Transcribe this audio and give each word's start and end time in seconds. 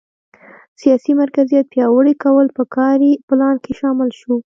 سیاسي 0.81 1.11
مرکزیت 1.21 1.65
پیاوړي 1.73 2.13
کول 2.23 2.47
په 2.57 2.63
کاري 2.75 3.11
پلان 3.27 3.55
کې 3.63 3.71
شامل 3.79 4.09
شو. 4.19 4.33